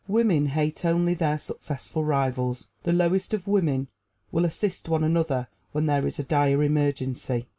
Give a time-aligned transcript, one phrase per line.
[0.07, 2.69] Women hate only their successful rivals.
[2.81, 3.87] The lowest of women
[4.31, 7.45] will assist one another when there is a dire emergency.